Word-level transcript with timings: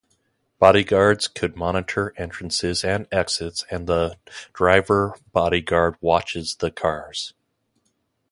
Bodyguards 0.57 1.27
could 1.27 1.55
monitor 1.55 2.11
entrances 2.17 2.83
and 2.83 3.07
exits 3.11 3.65
and 3.69 3.85
the 3.85 4.17
driver-bodyguard 4.51 5.95
watches 6.01 6.55
the 6.55 6.71
cars. 6.71 7.35